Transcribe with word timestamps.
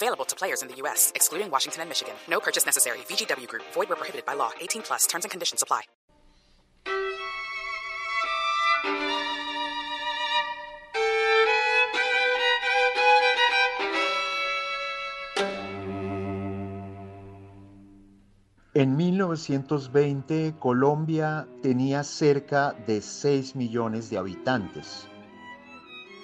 Available 0.00 0.24
to 0.26 0.36
players 0.36 0.62
in 0.62 0.68
the 0.68 0.76
U.S., 0.82 1.10
excluding 1.16 1.50
Washington 1.50 1.82
and 1.82 1.88
Michigan. 1.90 2.14
No 2.30 2.38
purchase 2.38 2.64
necessary. 2.64 2.98
VGW 3.08 3.48
Group. 3.48 3.64
Void 3.74 3.88
where 3.88 3.96
prohibited 3.96 4.24
by 4.24 4.34
law. 4.34 4.52
18 4.60 4.82
plus. 4.82 5.06
Terms 5.08 5.24
and 5.24 5.30
conditions 5.32 5.62
apply. 5.62 5.82
En 18.74 18.96
1920, 18.96 20.54
Colombia 20.60 21.48
tenía 21.60 22.04
cerca 22.04 22.76
de 22.86 23.00
6 23.00 23.56
millones 23.56 24.10
de 24.10 24.18
habitantes. 24.18 25.08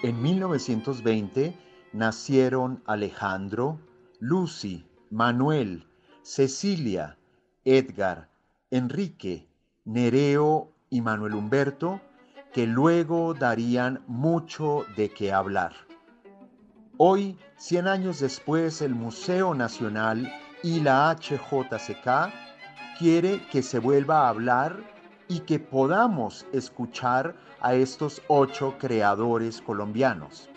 En 0.05 0.23
1920 0.23 1.53
nacieron 1.95 2.83
Alejandro, 2.87 3.79
Lucy, 4.19 4.85
Manuel, 5.11 5.87
Cecilia, 6.23 7.17
Edgar, 7.65 8.29
Enrique, 8.71 9.49
Nereo 9.85 10.73
y 10.91 11.01
Manuel 11.01 11.35
Humberto, 11.35 12.01
que 12.53 12.67
luego 12.67 13.33
darían 13.33 14.03
mucho 14.09 14.85
de 14.97 15.09
qué 15.11 15.33
hablar. 15.33 15.73
Hoy, 16.97 17.39
100 17.57 17.87
años 17.87 18.21
después, 18.21 18.83
el 18.83 18.95
Museo 18.95 19.55
Nacional 19.55 20.33
y 20.65 20.81
la 20.81 21.15
HJCK 21.15 22.33
quiere 22.99 23.41
que 23.53 23.63
se 23.63 23.79
vuelva 23.79 24.27
a 24.27 24.29
hablar 24.31 24.77
y 25.29 25.41
que 25.41 25.61
podamos 25.61 26.45
escuchar 26.53 27.37
a 27.61 27.75
estos 27.75 28.21
ocho 28.29 28.75
creadores 28.79 29.61
colombianos. 29.61 30.51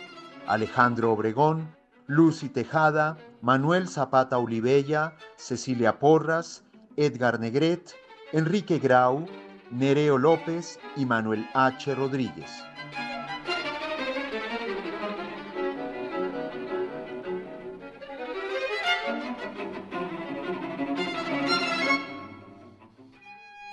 Alejandro 0.48 1.12
Obregón, 1.12 1.76
Lucy 2.08 2.50
Tejada, 2.50 3.18
Manuel 3.42 3.88
Zapata 3.88 4.38
Olivella, 4.38 5.16
Cecilia 5.36 6.00
Porras, 6.00 6.64
Edgar 6.96 7.40
Negret, 7.40 7.96
Enrique 8.32 8.80
Grau, 8.80 9.26
Nereo 9.72 10.18
López 10.18 10.80
y 10.96 11.06
Manuel 11.06 11.48
H. 11.54 11.94
Rodríguez. 11.96 12.64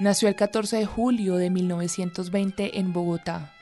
Nació 0.01 0.29
el 0.29 0.35
14 0.35 0.79
de 0.79 0.87
julio 0.87 1.37
de 1.37 1.49
1920 1.51 2.79
en 2.79 2.93
Bogotá. 2.93 3.54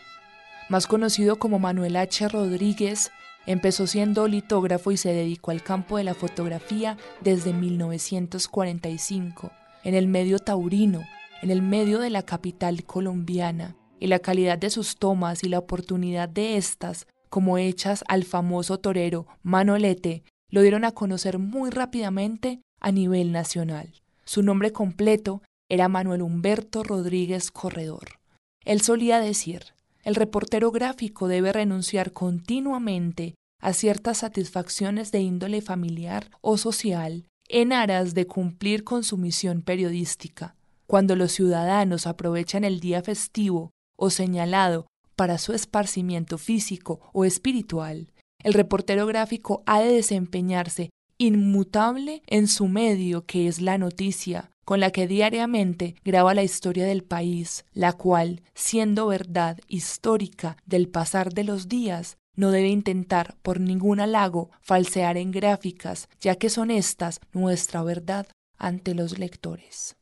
Más 0.69 0.87
conocido 0.87 1.37
como 1.37 1.59
Manuel 1.59 1.97
H. 1.97 2.29
Rodríguez, 2.29 3.11
empezó 3.47 3.87
siendo 3.87 4.29
litógrafo 4.29 4.93
y 4.93 4.97
se 4.97 5.13
dedicó 5.13 5.51
al 5.51 5.63
campo 5.63 5.99
de 5.99 6.05
la 6.05 6.15
fotografía 6.15 6.97
desde 7.21 7.53
1945, 7.53 9.51
en 9.85 9.95
el 9.95 10.07
medio 10.07 10.39
taurino, 10.39 11.03
en 11.43 11.51
el 11.51 11.61
medio 11.63 11.99
de 11.99 12.11
la 12.11 12.23
capital 12.23 12.85
colombiana, 12.85 13.77
y 13.99 14.07
la 14.07 14.19
calidad 14.19 14.59
de 14.59 14.71
sus 14.71 14.97
tomas 14.97 15.45
y 15.45 15.49
la 15.49 15.59
oportunidad 15.59 16.29
de 16.29 16.57
estas, 16.57 17.07
como 17.29 17.59
hechas 17.59 18.05
al 18.09 18.25
famoso 18.25 18.79
torero 18.79 19.27
Manolete, 19.43 20.25
lo 20.49 20.61
dieron 20.61 20.85
a 20.85 20.93
conocer 20.93 21.39
muy 21.39 21.71
rápidamente 21.71 22.61
a 22.81 22.93
nivel 22.93 23.33
nacional. 23.33 23.93
Su 24.25 24.43
nombre 24.43 24.73
completo 24.73 25.43
era 25.69 25.89
Manuel 25.89 26.23
Humberto 26.23 26.83
Rodríguez 26.83 27.51
Corredor. 27.51 28.19
Él 28.65 28.83
solía 28.83 29.19
decir, 29.19 29.73
el 30.03 30.15
reportero 30.15 30.71
gráfico 30.71 31.29
debe 31.29 31.53
renunciar 31.53 32.13
continuamente 32.13 33.35
a 33.61 33.73
ciertas 33.73 34.19
satisfacciones 34.19 35.13
de 35.13 35.21
índole 35.21 35.63
familiar 35.63 36.31
o 36.41 36.59
social 36.59 37.27
en 37.49 37.73
aras 37.73 38.15
de 38.15 38.27
cumplir 38.27 38.83
con 38.83 39.05
su 39.05 39.17
misión 39.17 39.63
periodística. 39.63 40.57
Cuando 40.87 41.17
los 41.17 41.33
ciudadanos 41.33 42.07
aprovechan 42.07 42.65
el 42.65 42.81
día 42.81 43.03
festivo 43.03 43.71
o 43.97 44.11
señalado 44.11 44.87
para 45.17 45.39
su 45.39 45.53
esparcimiento 45.53 46.39
físico 46.39 47.01
o 47.13 47.25
espiritual, 47.25 48.13
el 48.43 48.55
reportero 48.55 49.07
gráfico 49.07 49.63
ha 49.67 49.81
de 49.81 49.93
desempeñarse 49.93 50.91
inmutable 51.19 52.23
en 52.27 52.49
su 52.49 52.67
medio 52.67 53.25
que 53.25 53.47
es 53.47 53.61
la 53.61 53.79
noticia, 53.79 54.51
con 54.65 54.81
la 54.81 54.91
que 54.91 55.07
diariamente 55.07 55.97
graba 56.05 56.35
la 56.35 56.43
historia 56.43 56.87
del 56.87 57.03
país, 57.05 57.65
la 57.73 57.93
cual, 57.93 58.43
siendo 58.55 59.07
verdad 59.07 59.59
histórica 59.69 60.57
del 60.67 60.89
pasar 60.89 61.33
de 61.33 61.45
los 61.45 61.69
días, 61.69 62.17
no 62.35 62.51
debe 62.51 62.69
intentar 62.69 63.37
por 63.43 63.61
ningún 63.61 64.01
halago 64.01 64.51
falsear 64.61 65.17
en 65.17 65.33
gráficas, 65.33 66.09
ya 66.21 66.37
que 66.37 66.49
son 66.49 66.71
estas 66.71 67.21
nuestra 67.33 67.83
verdad 67.83 68.27
ante 68.57 68.95
los 68.95 69.19
lectores. 69.19 69.97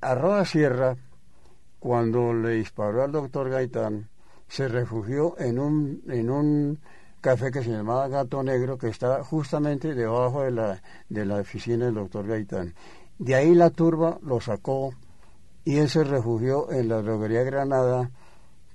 Arroa 0.00 0.44
Sierra, 0.44 0.96
cuando 1.78 2.32
le 2.32 2.50
disparó 2.50 3.02
al 3.02 3.12
doctor 3.12 3.50
Gaitán, 3.50 4.08
se 4.48 4.68
refugió 4.68 5.38
en 5.38 5.58
un, 5.58 6.02
en 6.08 6.30
un 6.30 6.78
café 7.20 7.50
que 7.50 7.62
se 7.62 7.70
llamaba 7.70 8.08
Gato 8.08 8.42
Negro, 8.42 8.78
que 8.78 8.88
está 8.88 9.24
justamente 9.24 9.94
debajo 9.94 10.42
de 10.42 10.50
la, 10.50 10.82
de 11.08 11.24
la 11.24 11.36
oficina 11.36 11.86
del 11.86 11.94
doctor 11.94 12.26
Gaitán. 12.26 12.74
De 13.18 13.34
ahí 13.34 13.54
la 13.54 13.70
turba 13.70 14.18
lo 14.22 14.40
sacó 14.40 14.92
y 15.64 15.76
él 15.78 15.88
se 15.88 16.04
refugió 16.04 16.70
en 16.72 16.88
la 16.88 17.00
droguería 17.00 17.42
Granada, 17.42 18.10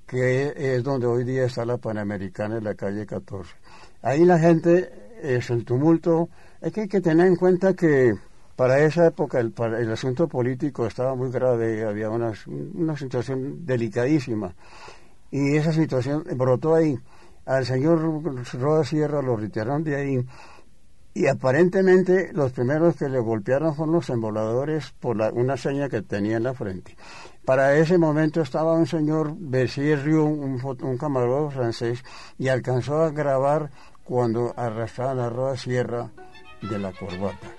que 0.08 0.54
es 0.56 0.84
donde 0.84 1.08
hoy 1.08 1.24
día 1.24 1.46
está 1.46 1.66
la 1.66 1.78
Panamericana 1.78 2.58
en 2.58 2.64
la 2.64 2.76
calle 2.76 3.06
14. 3.06 3.54
Ahí 4.02 4.24
la 4.26 4.40
gente 4.40 4.90
es 5.22 5.50
el 5.50 5.66
tumulto. 5.66 6.30
Es 6.62 6.72
que 6.74 6.82
hay 6.82 6.88
que 6.88 7.02
tener 7.02 7.28
en 7.28 7.36
cuenta 7.36 7.74
que 7.74 8.14
para 8.56 8.80
esa 8.80 9.08
época 9.08 9.40
el, 9.40 9.54
asunto 9.92 10.28
político 10.28 10.86
estaba 10.86 11.16
muy 11.16 11.32
grave, 11.32 11.86
había 11.86 12.10
una, 12.10 12.34
una 12.48 12.98
situación 12.98 13.66
delicadísima. 13.66 14.54
Y 15.32 15.58
esa 15.58 15.72
situación 15.72 16.24
brotó 16.36 16.76
ahí. 16.76 16.98
Al 17.46 17.66
señor 17.66 18.24
Roda 18.54 18.84
Sierra 18.84 19.22
lo 19.22 19.36
retiraron 19.36 19.84
de 19.84 19.96
ahí 19.96 20.26
y 21.14 21.28
aparentemente 21.28 22.32
los 22.34 22.52
primeros 22.52 22.96
que 22.96 23.10
le 23.10 23.20
golpearon 23.20 23.76
fueron 23.76 23.96
los 23.96 24.10
emboladores 24.10 24.92
por 25.00 25.18
una 25.34 25.58
seña 25.58 25.90
que 25.90 26.02
tenía 26.02 26.38
en 26.38 26.44
la 26.44 26.54
frente. 26.54 26.96
Para 27.46 27.76
ese 27.76 27.98
momento 27.98 28.42
estaba 28.42 28.74
un 28.74 28.86
señor 28.86 29.34
Bessier 29.38 30.08
un, 30.10 30.62
un 30.64 30.98
camarógrafo 30.98 31.52
francés, 31.52 32.04
y 32.38 32.48
alcanzó 32.48 33.02
a 33.02 33.10
grabar 33.10 33.72
cuando 34.04 34.54
arrastraban 34.56 35.18
la 35.18 35.30
rueda 35.30 35.58
sierra 35.58 36.12
de 36.62 36.80
la 36.80 36.92
corbata. 36.92 37.59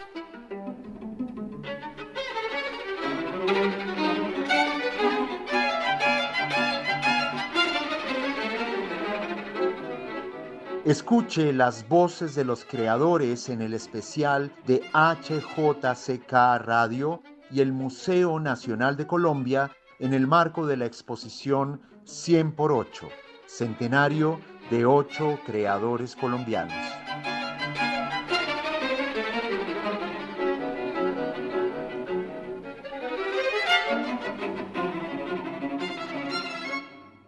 Escuche 10.87 11.53
las 11.53 11.87
voces 11.89 12.35
de 12.35 12.43
los 12.43 12.65
creadores 12.65 13.51
en 13.51 13.61
el 13.61 13.75
especial 13.75 14.51
de 14.67 14.81
HJCK 14.95 16.33
Radio 16.33 17.23
y 17.51 17.61
el 17.61 17.71
Museo 17.71 18.41
Nacional 18.41 18.97
de 18.97 19.07
Colombia 19.07 19.71
en 19.99 20.15
el 20.15 20.27
marco 20.27 20.67
de 20.67 20.79
la 20.79 20.87
exposición 20.87 21.82
100 22.05 22.53
por 22.53 22.73
8, 22.73 23.09
centenario 23.44 24.41
de 24.71 24.87
ocho 24.87 25.38
creadores 25.44 26.17
colombianos. 26.17 26.73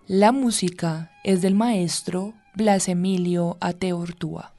La 0.06 0.32
música 0.32 1.10
es 1.22 1.42
del 1.42 1.54
maestro 1.54 2.32
Blas 2.54 2.86
Emilio 2.88 3.56
Ateortúa. 3.62 4.52